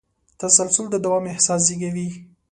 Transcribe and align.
تسلسل 0.39 0.85
د 0.91 0.95
دوام 1.05 1.23
احساس 1.31 1.61
زېږوي. 1.67 2.07